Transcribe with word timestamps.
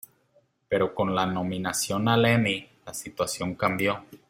Pero 0.67 0.95
con 0.95 1.13
la 1.13 1.27
nominación 1.27 2.07
al 2.07 2.25
Emmy, 2.25 2.67
la 2.87 2.91
situación 2.91 3.53
cambió. 3.53 4.03